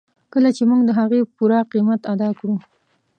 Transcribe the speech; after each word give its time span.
کله 0.33 0.49
چې 0.57 0.63
موږ 0.69 0.81
د 0.85 0.89
هغې 0.99 1.19
پوره 1.35 1.59
قیمت 1.71 2.01
ادا 2.13 2.29
کړو. 2.39 2.55